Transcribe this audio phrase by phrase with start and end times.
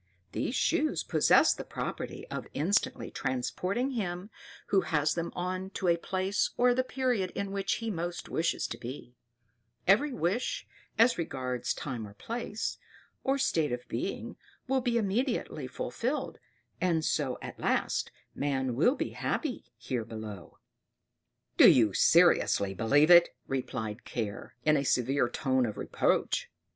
[0.31, 4.31] These shoes possess the property of instantly transporting him
[4.69, 8.65] who has them on to the place or the period in which he most wishes
[8.69, 9.15] to be;
[9.85, 10.65] every wish,
[10.97, 12.79] as regards time or place,
[13.23, 14.37] or state of being,
[14.67, 16.39] will be immediately fulfilled,
[16.81, 20.57] and so at last man will be happy, here below."
[21.57, 26.49] "Do you seriously believe it?" replied Care, in a severe tone of reproach.